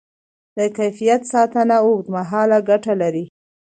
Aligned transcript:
د 0.57 0.59
کیفیت 0.77 1.21
ساتنه 1.33 1.75
اوږدمهاله 1.85 2.57
ګټه 2.69 2.93
لري. 3.01 3.25